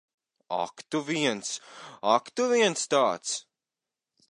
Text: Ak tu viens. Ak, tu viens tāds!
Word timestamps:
Ak 0.63 0.75
tu 0.89 0.99
viens. 1.09 1.51
Ak, 2.15 2.33
tu 2.39 2.49
viens 2.55 2.89
tāds! 2.95 3.37